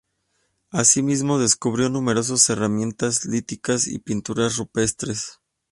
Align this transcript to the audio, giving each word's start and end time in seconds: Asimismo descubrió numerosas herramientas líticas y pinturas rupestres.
Asimismo 0.71 1.37
descubrió 1.37 1.87
numerosas 1.91 2.49
herramientas 2.49 3.23
líticas 3.25 3.85
y 3.85 3.99
pinturas 3.99 4.57
rupestres. 4.57 5.37